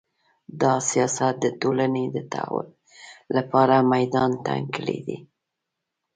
[0.61, 2.67] دا سیاست د ټولنې د تحول
[3.35, 5.17] لپاره میدان تنګ کړی دی